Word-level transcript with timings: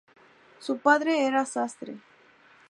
Su 0.59 0.79
padre 0.79 1.27
era 1.27 1.45
sastre. 1.45 1.99